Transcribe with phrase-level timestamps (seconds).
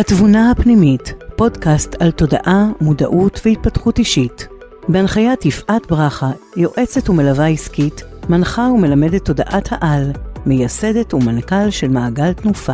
[0.00, 4.48] התבונה הפנימית, פודקאסט על תודעה, מודעות והתפתחות אישית.
[4.88, 10.12] בהנחיית יפעת ברכה, יועצת ומלווה עסקית, מנחה ומלמדת תודעת העל,
[10.46, 12.72] מייסדת ומנכ"ל של מעגל תנופה.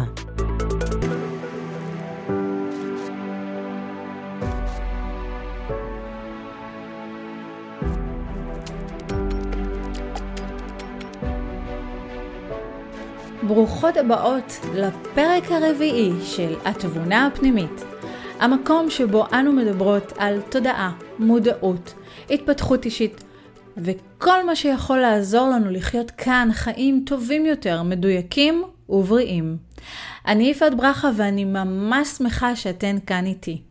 [14.07, 17.85] הבאות לפרק הרביעי של התבונה הפנימית,
[18.41, 21.95] המקום שבו אנו מדברות על תודעה, מודעות,
[22.31, 23.25] התפתחות אישית
[23.77, 29.57] וכל מה שיכול לעזור לנו לחיות כאן חיים טובים יותר, מדויקים ובריאים.
[30.27, 33.63] אני יפעת ברכה ואני ממש שמחה שאתן כאן איתי.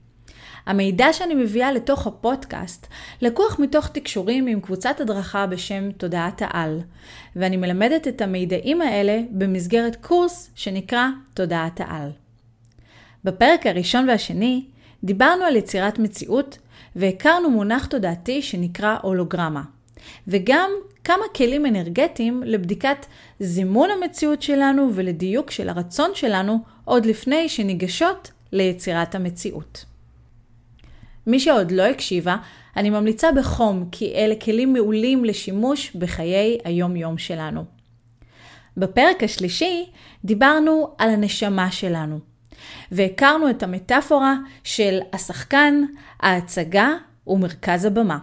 [0.66, 2.88] המידע שאני מביאה לתוך הפודקאסט
[3.22, 6.80] לקוח מתוך תקשורים עם קבוצת הדרכה בשם תודעת העל,
[7.36, 12.10] ואני מלמדת את המידעים האלה במסגרת קורס שנקרא תודעת העל.
[13.24, 14.66] בפרק הראשון והשני
[15.04, 16.58] דיברנו על יצירת מציאות
[16.96, 19.64] והכרנו מונח תודעתי שנקרא הולוגרמה,
[20.28, 20.72] וגם
[21.04, 23.06] כמה כלים אנרגטיים לבדיקת
[23.40, 29.86] זימון המציאות שלנו ולדיוק של הרצון שלנו עוד לפני שניגשות ליצירת המציאות.
[31.28, 32.38] מי שעוד לא הקשיבה,
[32.78, 37.64] אני ממליצה בחום כי אלה כלים מעולים לשימוש בחיי היום-יום שלנו.
[38.78, 39.86] בפרק השלישי
[40.26, 42.20] דיברנו על הנשמה שלנו,
[42.92, 45.84] והכרנו את המטאפורה של השחקן,
[46.20, 46.90] ההצגה
[47.28, 48.18] ומרכז הבמה.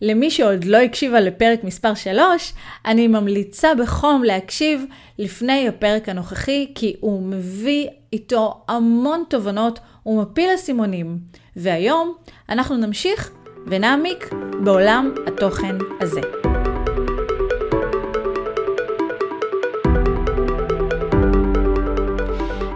[0.00, 2.52] למי שעוד לא הקשיבה לפרק מספר 3,
[2.84, 4.84] אני ממליצה בחום להקשיב
[5.18, 11.18] לפני הפרק הנוכחי, כי הוא מביא איתו המון תובנות ומפיל אסימונים.
[11.56, 12.14] והיום
[12.48, 13.30] אנחנו נמשיך
[13.66, 14.30] ונעמיק
[14.64, 16.20] בעולם התוכן הזה.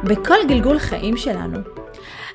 [0.04, 1.58] בכל גלגול חיים שלנו,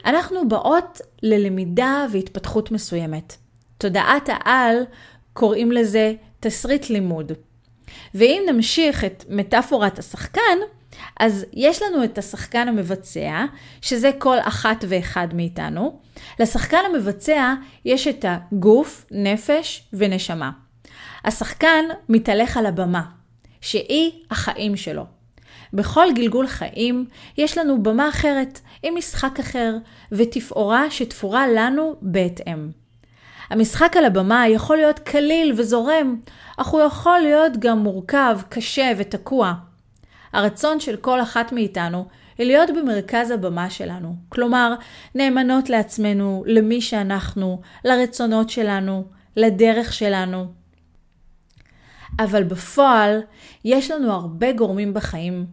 [0.06, 3.36] אנחנו באות ללמידה והתפתחות מסוימת.
[3.78, 4.76] תודעת העל
[5.34, 7.32] קוראים לזה תסריט לימוד.
[8.16, 10.58] ואם נמשיך את מטאפורת השחקן,
[11.20, 13.46] אז יש לנו את השחקן המבצע,
[13.82, 16.00] שזה כל אחת ואחד מאיתנו.
[16.40, 17.54] לשחקן המבצע
[17.86, 20.52] יש את הגוף, נפש ונשמה.
[21.26, 23.04] השחקן מתהלך על הבמה,
[23.62, 25.06] שהיא החיים שלו.
[25.74, 27.06] בכל גלגול חיים
[27.38, 29.78] יש לנו במה אחרת, עם משחק אחר,
[30.12, 32.70] ותפאורה שתפורה לנו בהתאם.
[33.50, 36.16] המשחק על הבמה יכול להיות קליל וזורם,
[36.58, 39.54] אך הוא יכול להיות גם מורכב, קשה ותקוע.
[40.34, 42.06] הרצון של כל אחת מאיתנו
[42.38, 44.16] היא להיות במרכז הבמה שלנו.
[44.30, 44.74] כלומר,
[45.16, 49.06] נאמנות לעצמנו, למי שאנחנו, לרצונות שלנו,
[49.36, 50.46] לדרך שלנו.
[52.20, 53.22] אבל בפועל,
[53.66, 55.46] יש לנו הרבה גורמים בחיים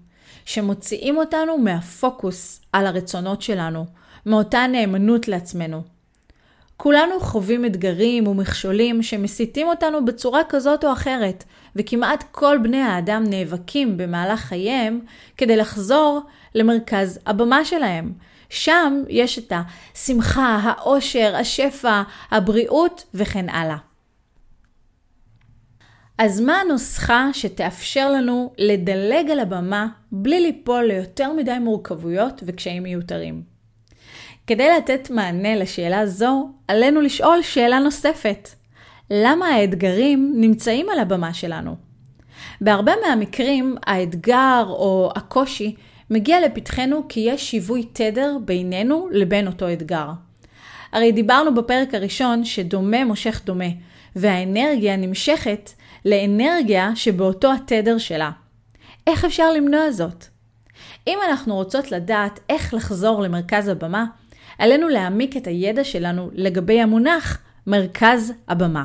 [0.45, 3.87] שמוציאים אותנו מהפוקוס על הרצונות שלנו,
[4.27, 5.83] מאותה נאמנות לעצמנו.
[6.83, 11.45] כולנו חווים אתגרים ומכשולים שמסיתים אותנו בצורה כזאת או אחרת,
[11.77, 15.01] וכמעט כל בני האדם נאבקים במהלך חייהם
[15.37, 16.21] כדי לחזור
[16.55, 18.13] למרכז הבמה שלהם.
[18.49, 23.77] שם יש את השמחה, העושר, השפע, הבריאות וכן הלאה.
[26.19, 33.60] אז מה הנוסחה שתאפשר לנו לדלג על הבמה בלי ליפול ליותר מדי מורכבויות וקשיים מיותרים?
[34.51, 38.49] כדי לתת מענה לשאלה זו, עלינו לשאול שאלה נוספת.
[39.11, 41.77] למה האתגרים נמצאים על הבמה שלנו?
[42.61, 45.75] בהרבה מהמקרים האתגר או הקושי
[46.11, 50.09] מגיע לפתחנו כי יש שיווי תדר בינינו לבין אותו אתגר.
[50.93, 53.69] הרי דיברנו בפרק הראשון שדומה מושך דומה,
[54.17, 55.71] והאנרגיה נמשכת
[56.05, 58.31] לאנרגיה שבאותו התדר שלה.
[59.07, 60.25] איך אפשר למנוע זאת?
[61.07, 64.05] אם אנחנו רוצות לדעת איך לחזור למרכז הבמה,
[64.61, 68.85] עלינו להעמיק את הידע שלנו לגבי המונח מרכז הבמה.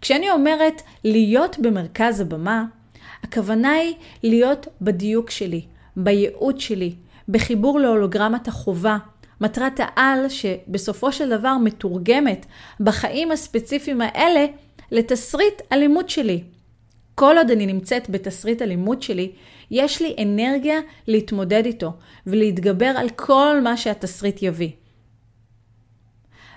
[0.00, 2.64] כשאני אומרת להיות במרכז הבמה,
[3.22, 5.62] הכוונה היא להיות בדיוק שלי,
[5.96, 6.94] בייעוד שלי,
[7.28, 8.98] בחיבור להולוגרמת החובה,
[9.40, 12.46] מטרת העל שבסופו של דבר מתורגמת
[12.80, 14.46] בחיים הספציפיים האלה
[14.90, 16.42] לתסריט הלימוד שלי.
[17.14, 19.32] כל עוד אני נמצאת בתסריט הלימוד שלי,
[19.70, 21.92] יש לי אנרגיה להתמודד איתו
[22.26, 24.70] ולהתגבר על כל מה שהתסריט יביא.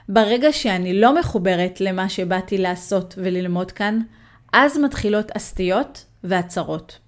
[0.10, 4.00] ברגע שאני לא מחוברת למה שבאתי לעשות וללמוד כאן,
[4.54, 7.00] אז מתחילות הסטיות והצרות.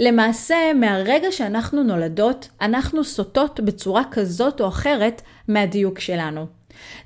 [0.00, 6.46] למעשה, מהרגע שאנחנו נולדות, אנחנו סוטות בצורה כזאת או אחרת מהדיוק שלנו.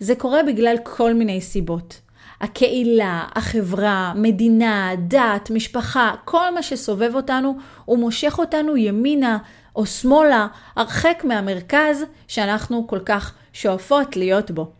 [0.01, 2.01] זה קורה בגלל כל מיני סיבות.
[2.41, 9.39] הקהילה, החברה, מדינה, דת, משפחה, כל מה שסובב אותנו, הוא מושך אותנו ימינה
[9.77, 10.47] או שמאלה,
[10.77, 14.73] הרחק מהמרכז שאנחנו כל כך שואפות להיות בו.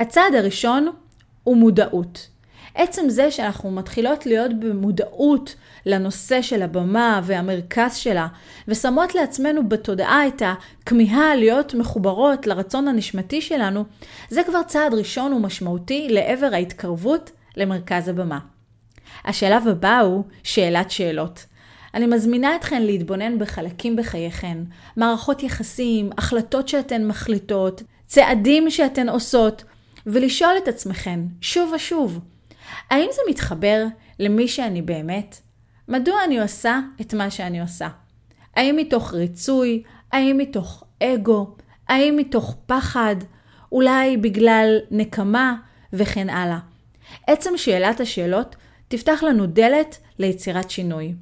[0.00, 0.88] הצעד הראשון
[1.44, 2.28] הוא מודעות.
[2.74, 5.54] עצם זה שאנחנו מתחילות להיות במודעות
[5.86, 8.26] לנושא של הבמה והמרכז שלה,
[8.68, 13.84] ושמות לעצמנו בתודעה את הכמיהה להיות מחוברות לרצון הנשמתי שלנו,
[14.28, 18.38] זה כבר צעד ראשון ומשמעותי לעבר ההתקרבות למרכז הבמה.
[19.24, 21.44] השלב הבא הוא שאלת שאלות.
[21.94, 24.58] אני מזמינה אתכן להתבונן בחלקים בחייכן,
[24.96, 29.64] מערכות יחסים, החלטות שאתן מחליטות, צעדים שאתן עושות,
[30.06, 32.20] ולשאול את עצמכן שוב ושוב,
[32.90, 33.84] האם זה מתחבר
[34.18, 35.40] למי שאני באמת?
[35.88, 37.88] מדוע אני עושה את מה שאני עושה?
[38.56, 39.82] האם מתוך ריצוי?
[40.12, 41.54] האם מתוך אגו?
[41.88, 43.16] האם מתוך פחד?
[43.72, 45.54] אולי בגלל נקמה?
[45.92, 46.58] וכן הלאה.
[47.26, 48.56] עצם שאלת השאלות
[48.88, 51.14] תפתח לנו דלת ליצירת שינוי.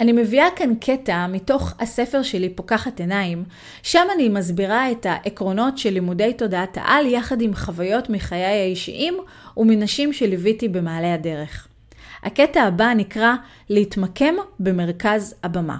[0.00, 3.44] אני מביאה כאן קטע מתוך הספר שלי פוקחת עיניים,
[3.82, 9.18] שם אני מסבירה את העקרונות של לימודי תודעת העל יחד עם חוויות מחיי האישיים
[9.56, 11.68] ומנשים שליוויתי במעלה הדרך.
[12.22, 13.34] הקטע הבא נקרא
[13.68, 15.78] להתמקם במרכז הבמה.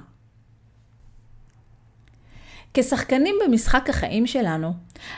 [2.75, 4.73] כשחקנים במשחק החיים שלנו,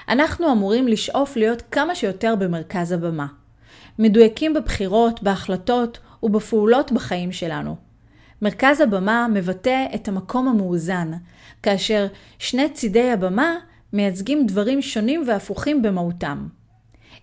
[0.09, 3.27] אנחנו אמורים לשאוף להיות כמה שיותר במרכז הבמה.
[3.99, 7.90] מדויקים בבחירות, בהחלטות ובפעולות בחיים שלנו.
[8.43, 11.11] מרכז הבמה מבטא את המקום המאוזן,
[11.63, 12.07] כאשר
[12.39, 13.55] שני צידי הבמה
[13.93, 16.47] מייצגים דברים שונים והפוכים במהותם.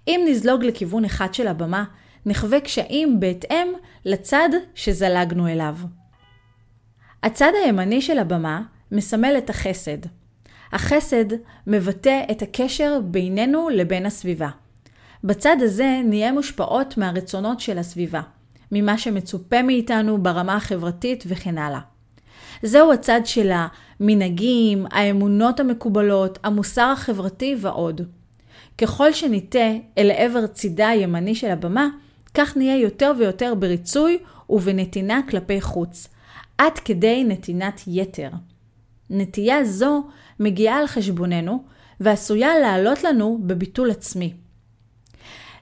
[0.07, 1.83] אם נזלוג לכיוון אחד של הבמה,
[2.25, 3.67] נחווה קשיים בהתאם
[4.05, 5.75] לצד שזלגנו אליו.
[7.23, 8.61] הצד הימני של הבמה
[8.91, 9.97] מסמל את החסד.
[10.71, 11.25] החסד
[11.67, 14.49] מבטא את הקשר בינינו לבין הסביבה.
[15.23, 18.21] בצד הזה נהיה מושפעות מהרצונות של הסביבה.
[18.71, 21.79] ממה שמצופה מאיתנו ברמה החברתית וכן הלאה.
[22.63, 28.01] זהו הצד של המנהגים, האמונות המקובלות, המוסר החברתי ועוד.
[28.77, 31.87] ככל שניטה אל עבר צידה הימני של הבמה,
[32.33, 34.17] כך נהיה יותר ויותר בריצוי
[34.49, 36.07] ובנתינה כלפי חוץ,
[36.57, 38.29] עד כדי נתינת יתר.
[39.09, 40.03] נטייה זו
[40.39, 41.63] מגיעה על חשבוננו
[41.99, 44.33] ועשויה לעלות לנו בביטול עצמי.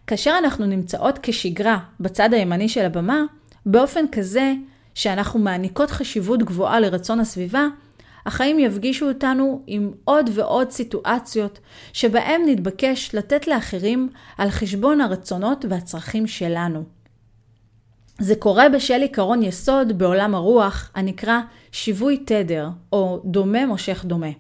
[0.07, 3.21] כאשר אנחנו נמצאות כשגרה בצד הימני של הבמה,
[3.65, 4.53] באופן כזה
[4.93, 7.67] שאנחנו מעניקות חשיבות גבוהה לרצון הסביבה,
[8.25, 11.59] החיים יפגישו אותנו עם עוד ועוד סיטואציות
[11.93, 16.83] שבהם נתבקש לתת לאחרים על חשבון הרצונות והצרכים שלנו.
[18.19, 21.39] זה קורה בשל עיקרון יסוד בעולם הרוח הנקרא
[21.71, 24.31] שיווי תדר, או דומה מושך דומה.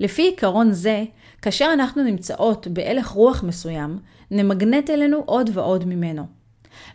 [0.00, 1.04] לפי עיקרון זה,
[1.42, 3.98] כאשר אנחנו נמצאות בהלך רוח מסוים,
[4.30, 6.26] נמגנט אלינו עוד ועוד ממנו.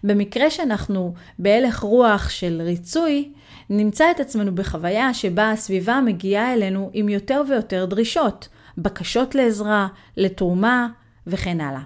[0.04, 3.32] במקרה שאנחנו בהלך רוח של ריצוי,
[3.70, 8.48] נמצא את עצמנו בחוויה שבה הסביבה מגיעה אלינו עם יותר ויותר דרישות,
[8.78, 9.88] בקשות לעזרה,
[10.18, 10.88] לתרומה
[11.28, 11.82] וכן הלאה.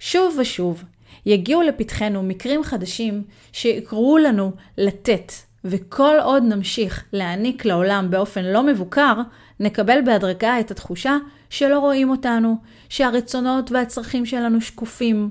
[0.00, 0.84] שוב ושוב,
[1.26, 5.32] יגיעו לפתחנו מקרים חדשים שיקראו לנו לתת,
[5.64, 9.14] וכל עוד נמשיך להעניק לעולם באופן לא מבוקר,
[9.60, 11.16] נקבל בהדרגה את התחושה
[11.50, 12.56] שלא רואים אותנו,
[12.88, 15.30] שהרצונות והצרכים שלנו שקופים.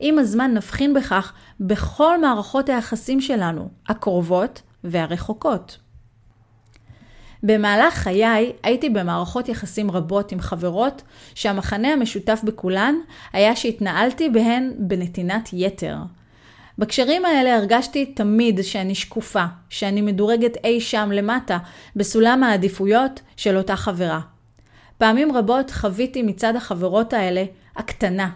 [0.00, 5.78] עם הזמן נבחין בכך בכל מערכות היחסים שלנו, הקרובות והרחוקות.
[7.42, 11.02] במהלך חיי הייתי במערכות יחסים רבות עם חברות
[11.34, 12.94] שהמכנה המשותף בכולן
[13.32, 15.96] היה שהתנהלתי בהן בנתינת יתר.
[16.78, 21.58] בקשרים האלה הרגשתי תמיד שאני שקופה, שאני מדורגת אי שם למטה
[21.96, 24.20] בסולם העדיפויות של אותה חברה.
[24.98, 27.44] פעמים רבות חוויתי מצד החברות האלה
[27.76, 28.30] הקטנה.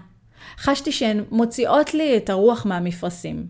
[0.58, 3.46] חשתי שהן מוציאות לי את הרוח מהמפרשים.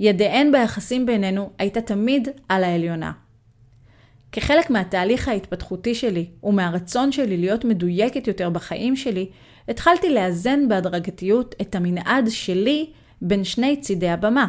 [0.00, 3.12] ידיהן ביחסים בינינו הייתה תמיד על העליונה.
[4.32, 9.30] כחלק מהתהליך ההתפתחותי שלי ומהרצון שלי להיות מדויקת יותר בחיים שלי,
[9.68, 12.90] התחלתי לאזן בהדרגתיות את המנעד שלי
[13.22, 14.46] בין שני צידי הבמה.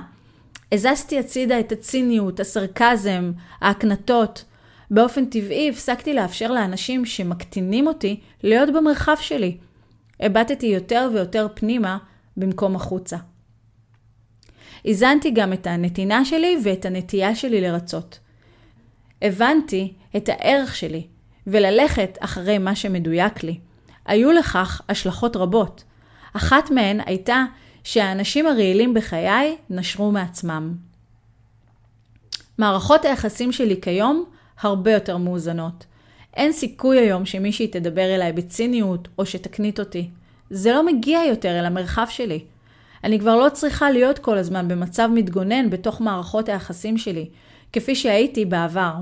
[0.72, 4.46] הזזתי הצידה את הציניות, הסרקזם, ההקנטות,
[4.92, 9.58] באופן טבעי הפסקתי לאפשר לאנשים שמקטינים אותי להיות במרחב שלי.
[10.20, 11.98] הבטתי יותר ויותר פנימה
[12.38, 13.18] במקום החוצה.
[14.86, 18.20] איזנתי גם את הנתינה שלי ואת הנטייה שלי לרצות.
[19.22, 21.08] הבנתי את הערך שלי,
[21.48, 23.60] וללכת אחרי מה שמדויק לי.
[24.06, 25.84] היו לכך השלכות רבות.
[26.34, 27.46] אחת מהן הייתה
[27.84, 30.74] שהאנשים הרעילים בחיי נשרו מעצמם.
[32.58, 34.26] מערכות היחסים שלי כיום
[34.62, 35.86] הרבה יותר מאוזנות.
[36.34, 40.10] אין סיכוי היום שמישהי תדבר אליי בציניות או שתקנית אותי.
[40.50, 42.40] זה לא מגיע יותר אל המרחב שלי.
[43.04, 47.30] אני כבר לא צריכה להיות כל הזמן במצב מתגונן בתוך מערכות היחסים שלי,
[47.74, 48.94] כפי שהייתי בעבר.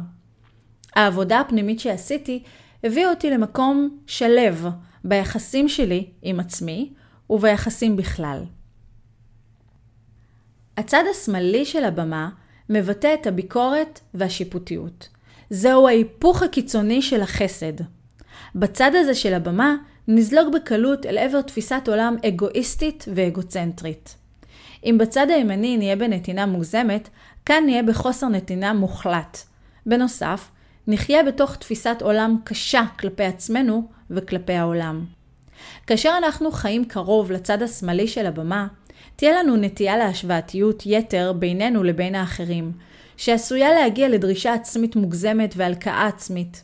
[0.95, 2.43] העבודה הפנימית שעשיתי
[2.83, 4.67] הביאה אותי למקום שלב
[5.03, 6.93] ביחסים שלי עם עצמי
[7.29, 8.43] וביחסים בכלל.
[10.78, 12.30] הצד השמאלי של הבמה
[12.70, 15.10] מבטא את הביקורת והשיפוטיות.
[15.50, 17.74] זהו ההיפוך הקיצוני של החסד.
[18.56, 19.75] בצד הזה של הבמה
[20.08, 24.16] נזלוג בקלות אל עבר תפיסת עולם אגואיסטית ואגוצנטרית.
[24.86, 27.10] אם בצד הימני נהיה בנתינה מוגזמת,
[27.46, 29.38] כאן נהיה בחוסר נתינה מוחלט.
[29.86, 30.50] בנוסף,
[30.88, 35.06] נחיה בתוך תפיסת עולם קשה כלפי עצמנו וכלפי העולם.
[35.88, 38.68] כאשר אנחנו חיים קרוב לצד השמאלי של הבמה,
[39.15, 42.72] תהיה לנו נטייה להשוואתיות יתר בינינו לבין האחרים,
[43.18, 46.63] שעשויה להגיע לדרישה עצמית מוגזמת והלקאה עצמית.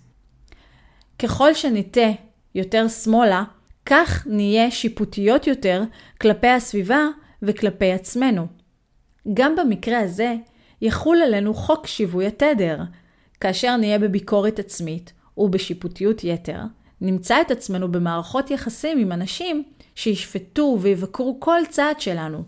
[1.20, 2.12] ככל שניטה
[2.56, 3.44] יותר שמאלה,
[3.86, 5.84] כך נהיה שיפוטיות יותר
[6.22, 7.06] כלפי הסביבה
[7.42, 8.48] וכלפי עצמנו.
[9.34, 10.36] גם במקרה הזה,
[10.82, 12.80] יחול עלינו חוק שיווי התדר.
[13.42, 16.60] כאשר נהיה בביקורת עצמית ובשיפוטיות יתר,
[17.02, 19.64] נמצא את עצמנו במערכות יחסים עם אנשים
[19.98, 22.44] שישפטו ויבקרו כל צעד שלנו.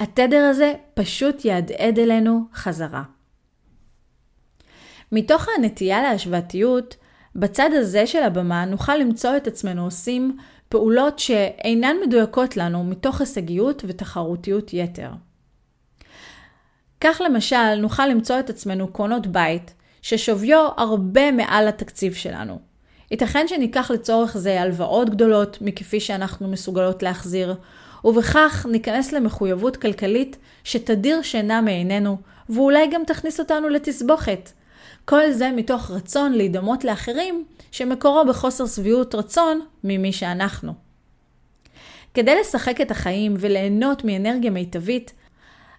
[0.00, 3.02] התדר הזה פשוט יהדהד אלינו חזרה.
[5.12, 6.96] מתוך הנטייה להשוואתיות,
[7.34, 10.36] בצד הזה של הבמה נוכל למצוא את עצמנו עושים
[10.68, 15.10] פעולות שאינן מדויקות לנו מתוך הישגיות ותחרותיות יתר.
[17.00, 22.67] כך למשל נוכל למצוא את עצמנו קונות בית ששוויו הרבה מעל התקציב שלנו.
[23.10, 27.54] ייתכן שניקח לצורך זה הלוואות גדולות מכפי שאנחנו מסוגלות להחזיר,
[28.04, 34.50] ובכך ניכנס למחויבות כלכלית שתדיר שינה מעינינו, ואולי גם תכניס אותנו לתסבוכת.
[35.04, 40.72] כל זה מתוך רצון להידמות לאחרים, שמקורו בחוסר שביעות רצון ממי שאנחנו.
[42.14, 45.12] כדי לשחק את החיים וליהנות מאנרגיה מיטבית,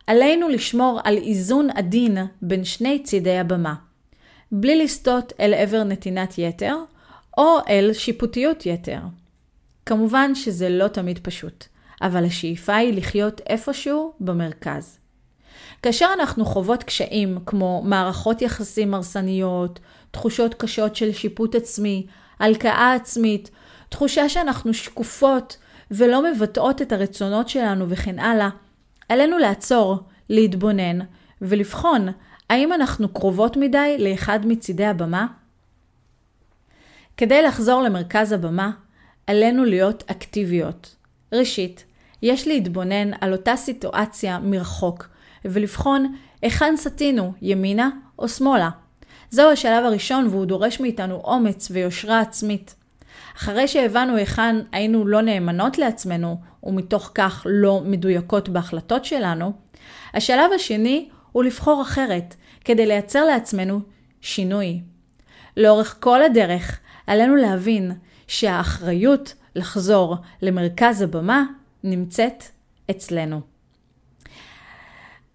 [0.07, 3.73] עלינו לשמור על איזון עדין בין שני צידי הבמה,
[4.51, 6.75] בלי לסטות אל עבר נתינת יתר,
[7.39, 8.99] או אל שיפוטיות יתר.
[9.85, 11.65] כמובן שזה לא תמיד פשוט,
[12.01, 14.99] אבל השאיפה היא לחיות איפשהו במרכז.
[15.83, 19.79] כאשר אנחנו חוות קשיים כמו מערכות יחסים הרסניות,
[20.11, 22.05] תחושות קשות של שיפוט עצמי,
[22.39, 23.49] הלקאה עצמית,
[23.89, 25.57] תחושה שאנחנו שקופות
[25.91, 28.49] ולא מבטאות את הרצונות שלנו וכן הלאה,
[29.09, 30.99] עלינו לעצור, להתבונן
[31.41, 32.07] ולבחון
[32.49, 35.27] האם אנחנו קרובות מדי לאחד מצידי הבמה?
[37.19, 38.71] כדי לחזור למרכז הבמה,
[39.27, 40.95] עלינו להיות אקטיביות.
[41.33, 41.83] ראשית,
[42.21, 45.09] יש להתבונן על אותה סיטואציה מרחוק,
[45.45, 48.69] ולבחון היכן סטינו, ימינה או שמאלה.
[49.29, 52.75] זהו השלב הראשון והוא דורש מאיתנו אומץ ויושרה עצמית.
[53.37, 59.53] אחרי שהבנו היכן היינו לא נאמנות לעצמנו, ומתוך כך לא מדויקות בהחלטות שלנו,
[60.13, 62.35] השלב השני הוא לבחור אחרת,
[62.65, 63.79] כדי לייצר לעצמנו
[64.21, 64.81] שינוי.
[65.57, 67.91] לאורך כל הדרך, עלינו להבין
[68.27, 71.43] שהאחריות לחזור למרכז הבמה
[71.83, 72.43] נמצאת
[72.91, 73.41] אצלנו.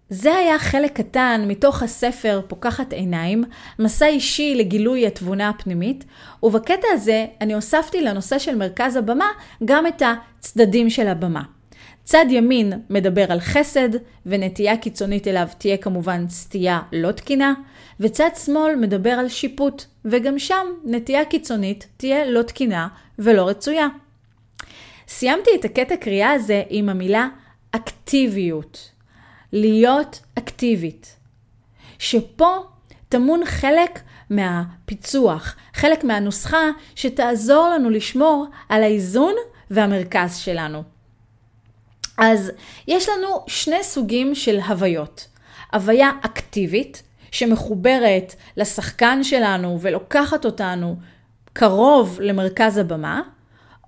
[0.09, 3.43] זה היה חלק קטן מתוך הספר פוקחת עיניים,
[3.79, 6.05] מסע אישי לגילוי התבונה הפנימית,
[6.43, 9.27] ובקטע הזה אני הוספתי לנושא של מרכז הבמה
[9.65, 11.43] גם את הצדדים של הבמה.
[12.05, 13.89] צד ימין מדבר על חסד,
[14.25, 17.53] ונטייה קיצונית אליו תהיה כמובן סטייה לא תקינה,
[17.99, 22.87] וצד שמאל מדבר על שיפוט, וגם שם נטייה קיצונית תהיה לא תקינה
[23.19, 23.87] ולא רצויה.
[25.07, 27.27] סיימתי את הקטע קריאה הזה עם המילה
[27.71, 28.91] אקטיביות.
[29.53, 31.15] להיות אקטיבית.
[31.99, 32.55] שפה
[33.09, 39.33] טמון חלק מהפיצוח, חלק מהנוסחה שתעזור לנו לשמור על האיזון
[39.71, 40.94] והמרכז שלנו.
[42.17, 42.51] אז
[42.87, 45.27] יש לנו שני סוגים של הוויות.
[45.73, 50.95] הוויה אקטיבית, שמחוברת לשחקן שלנו ולוקחת אותנו
[51.53, 53.21] קרוב למרכז הבמה,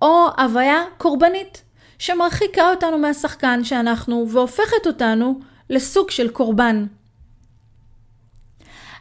[0.01, 1.63] או הוויה קורבנית,
[2.00, 6.86] שמרחיקה אותנו מהשחקן שאנחנו והופכת אותנו לסוג של קורבן.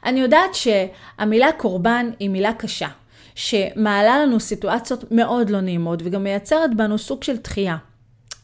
[0.05, 2.89] אני יודעת שהמילה קורבן היא מילה קשה,
[3.35, 7.77] שמעלה לנו סיטואציות מאוד לא נעימות וגם מייצרת בנו סוג של דחייה.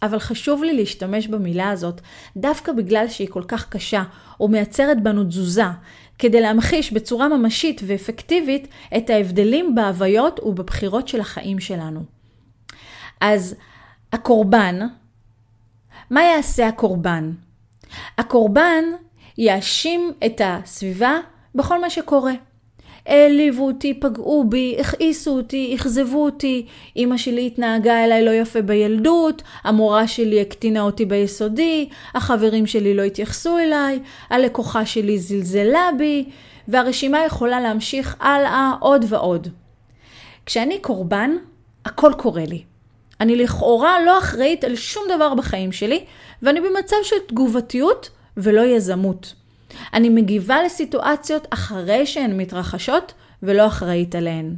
[0.02, 2.00] אבל חשוב לי להשתמש במילה הזאת
[2.36, 4.02] דווקא בגלל שהיא כל כך קשה
[4.40, 5.64] ומייצרת בנו תזוזה,
[6.18, 12.04] כדי להמחיש בצורה ממשית ואפקטיבית את ההבדלים בהוויות ובבחירות של החיים שלנו.
[13.20, 13.54] אז
[14.12, 14.80] הקורבן,
[16.10, 17.32] מה יעשה הקורבן?
[18.18, 18.84] הקורבן
[19.38, 21.16] יאשים את הסביבה
[21.54, 22.32] בכל מה שקורה.
[23.06, 26.66] העליבו אותי, פגעו בי, הכעיסו אותי, אכזבו אותי,
[26.96, 33.02] אמא שלי התנהגה אליי לא יפה בילדות, המורה שלי הקטינה אותי ביסודי, החברים שלי לא
[33.02, 33.98] התייחסו אליי,
[34.30, 36.24] הלקוחה שלי זלזלה בי,
[36.68, 39.48] והרשימה יכולה להמשיך הלאה עוד ועוד.
[40.46, 41.30] כשאני קורבן,
[41.84, 42.62] הכל קורה לי.
[43.20, 46.04] אני לכאורה לא אחראית על שום דבר בחיים שלי,
[46.42, 49.34] ואני במצב של תגובתיות ולא יזמות.
[49.94, 54.56] אני מגיבה לסיטואציות אחרי שהן מתרחשות ולא אחראית עליהן.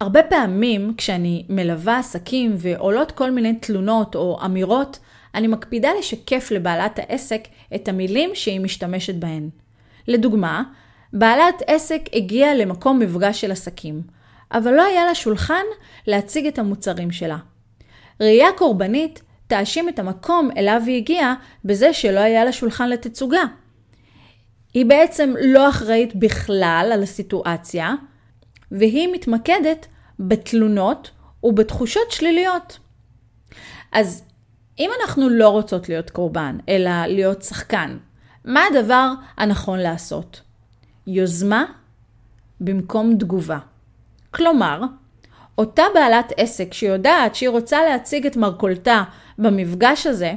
[0.00, 4.98] הרבה פעמים כשאני מלווה עסקים ועולות כל מיני תלונות או אמירות,
[5.34, 7.40] אני מקפידה לשקף לבעלת העסק
[7.74, 9.48] את המילים שהיא משתמשת בהן.
[10.08, 10.62] לדוגמה,
[11.12, 14.02] בעלת עסק הגיעה למקום מפגש של עסקים,
[14.52, 15.64] אבל לא היה לה שולחן
[16.06, 17.36] להציג את המוצרים שלה.
[18.20, 21.34] ראייה קורבנית תאשים את המקום אליו היא הגיעה
[21.64, 23.42] בזה שלא היה לה שולחן לתצוגה.
[24.74, 27.94] היא בעצם לא אחראית בכלל על הסיטואציה,
[28.70, 29.86] והיא מתמקדת
[30.18, 31.10] בתלונות
[31.42, 32.78] ובתחושות שליליות.
[33.92, 34.24] אז
[34.78, 37.98] אם אנחנו לא רוצות להיות קורבן, אלא להיות שחקן,
[38.44, 40.40] מה הדבר הנכון לעשות?
[41.06, 41.64] יוזמה
[42.60, 43.58] במקום תגובה.
[44.30, 44.80] כלומר,
[45.58, 49.02] אותה בעלת עסק שיודעת שהיא רוצה להציג את מרכולתה
[49.38, 50.32] במפגש הזה,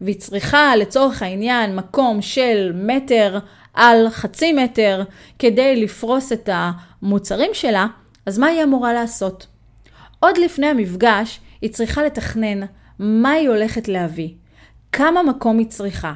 [0.00, 3.38] והיא צריכה לצורך העניין מקום של מטר
[3.74, 5.02] על חצי מטר
[5.38, 7.86] כדי לפרוס את המוצרים שלה,
[8.26, 9.46] אז מה היא אמורה לעשות?
[10.20, 12.60] עוד לפני המפגש היא צריכה לתכנן
[12.98, 14.28] מה היא הולכת להביא,
[14.92, 16.12] כמה מקום היא צריכה.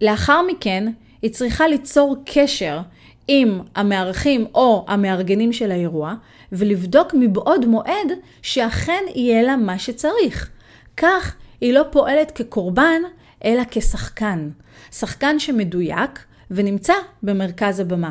[0.00, 2.80] לאחר מכן היא צריכה ליצור קשר
[3.28, 6.14] עם המארחים או המארגנים של האירוע,
[6.52, 8.12] ולבדוק מבעוד מועד
[8.42, 10.50] שאכן יהיה לה מה שצריך.
[10.96, 13.02] כך היא לא פועלת כקורבן,
[13.44, 14.50] אלא כשחקן.
[14.92, 18.10] שחקן שמדויק ונמצא במרכז הבמה.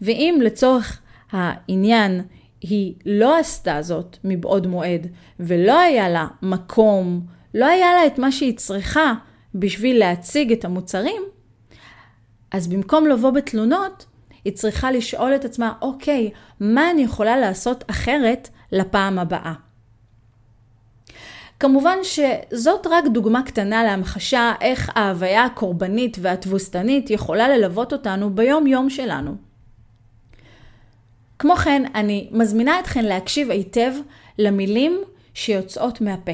[0.00, 1.00] ואם לצורך
[1.30, 2.20] העניין
[2.60, 5.06] היא לא עשתה זאת מבעוד מועד,
[5.40, 9.14] ולא היה לה מקום, לא היה לה את מה שהיא צריכה
[9.54, 11.22] בשביל להציג את המוצרים,
[12.50, 14.06] אז במקום לבוא בתלונות,
[14.44, 19.52] היא צריכה לשאול את עצמה, אוקיי, מה אני יכולה לעשות אחרת לפעם הבאה?
[21.60, 28.90] כמובן שזאת רק דוגמה קטנה להמחשה איך ההוויה הקורבנית והתבוסתנית יכולה ללוות אותנו ביום יום
[28.90, 29.36] שלנו.
[31.38, 33.92] כמו כן, אני מזמינה אתכן להקשיב היטב
[34.38, 35.00] למילים
[35.34, 36.32] שיוצאות מהפה.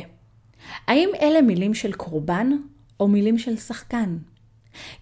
[0.87, 2.51] האם אלה מילים של קורבן
[3.01, 4.17] או מילים של שחקן?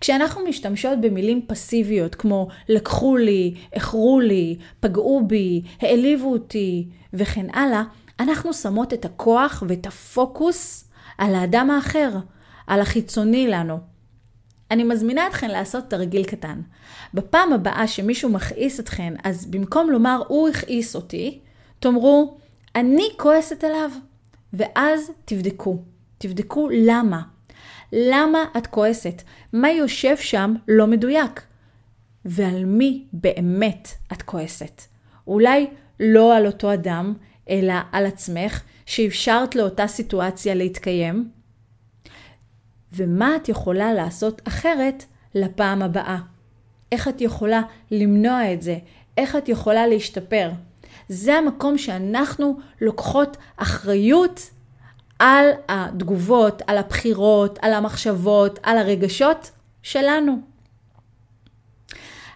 [0.01, 7.83] כשאנחנו משתמשות במילים פסיביות כמו לקחו לי, איחרו לי, פגעו בי, העליבו אותי וכן הלאה,
[8.21, 12.11] אנחנו שמות את הכוח ואת הפוקוס על האדם האחר,
[12.67, 13.79] על החיצוני לנו.
[14.71, 16.61] אני מזמינה אתכן לעשות תרגיל קטן.
[17.15, 21.41] בפעם הבאה שמישהו מכעיס אתכן, אז במקום לומר הוא הכעיס אותי,
[21.81, 22.37] תאמרו
[22.75, 23.91] אני כועסת עליו,
[24.53, 25.83] ואז תבדקו.
[26.19, 27.23] תבדקו למה.
[27.93, 29.23] למה את כועסת?
[29.53, 31.43] מה יושב שם לא מדויק?
[32.25, 34.83] ועל מי באמת את כועסת?
[35.27, 35.67] אולי
[36.01, 37.15] לא על אותו אדם,
[37.51, 41.31] אלא על עצמך, שאפשרת לאותה סיטואציה להתקיים?
[42.93, 46.19] ומה את יכולה לעשות אחרת לפעם הבאה?
[46.93, 48.79] איך את יכולה למנוע את זה?
[49.17, 50.51] איך את יכולה להשתפר?
[51.09, 54.51] זה המקום שאנחנו לוקחות אחריות
[55.19, 59.51] על התגובות, על הבחירות, על המחשבות, על הרגשות
[59.83, 60.41] שלנו.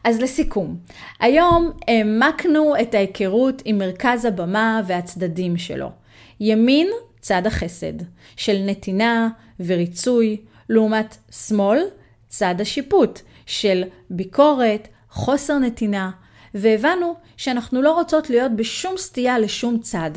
[0.05, 0.77] אז לסיכום,
[1.21, 5.91] היום העמקנו את ההיכרות עם מרכז הבמה והצדדים שלו.
[6.41, 6.89] ימין,
[7.21, 7.93] צד החסד,
[8.37, 9.29] של נתינה
[9.61, 11.79] וריצוי, לעומת שמאל,
[12.29, 16.11] צד השיפוט, של ביקורת, חוסר נתינה,
[16.55, 20.11] והבנו שאנחנו לא רוצות להיות בשום סטייה לשום צד,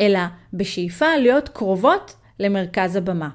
[0.00, 0.20] אלא
[0.52, 3.28] בשאיפה להיות קרובות למרכז הבמה.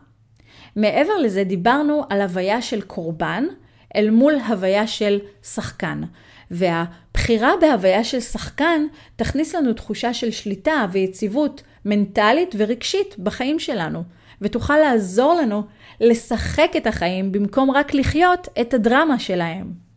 [0.75, 3.45] מעבר לזה דיברנו על הוויה של קורבן
[3.95, 6.01] אל מול הוויה של שחקן.
[6.51, 8.81] והבחירה בהוויה של שחקן
[9.15, 14.03] תכניס לנו תחושה של שליטה ויציבות מנטלית ורגשית בחיים שלנו,
[14.41, 15.63] ותוכל לעזור לנו
[16.01, 19.90] לשחק את החיים במקום רק לחיות את הדרמה שלהם.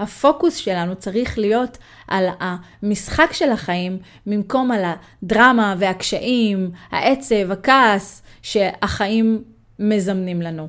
[0.00, 9.42] הפוקוס שלנו צריך להיות על המשחק של החיים, במקום על הדרמה והקשיים, העצב, הכעס שהחיים
[9.78, 10.68] מזמנים לנו.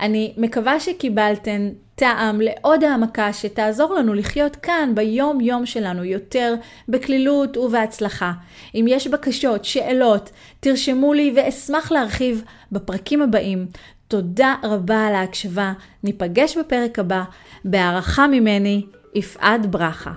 [0.00, 6.54] אני מקווה שקיבלתן טעם לעוד העמקה שתעזור לנו לחיות כאן ביום יום שלנו יותר
[6.88, 8.32] בקלילות ובהצלחה.
[8.74, 13.66] אם יש בקשות, שאלות, תרשמו לי ואשמח להרחיב בפרקים הבאים.
[14.08, 17.24] תודה רבה על ההקשבה, ניפגש בפרק הבא.
[17.64, 20.12] בהערכה ממני, יפעת ברכה.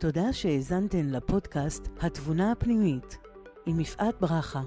[0.00, 3.18] תודה שהאזנתן לפודקאסט התבונה הפנימית
[3.66, 4.60] עם יפעת ברכה.